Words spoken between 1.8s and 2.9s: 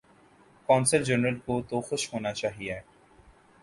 خوش ہونا چاہیے۔